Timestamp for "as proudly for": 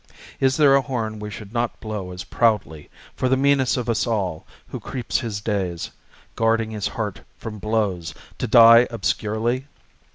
2.09-3.29